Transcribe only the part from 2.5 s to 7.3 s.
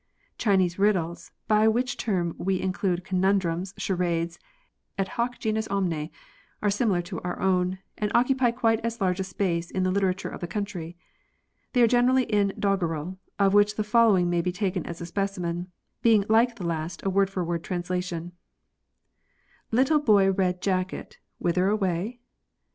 in clude conundrums, charades, et hoc genus omne, are similar to